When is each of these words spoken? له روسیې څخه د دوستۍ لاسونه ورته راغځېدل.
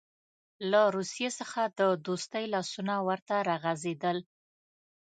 له 0.71 0.81
روسیې 0.95 1.29
څخه 1.39 1.61
د 1.79 1.81
دوستۍ 2.07 2.45
لاسونه 2.53 2.93
ورته 3.07 3.35
راغځېدل. 3.49 4.17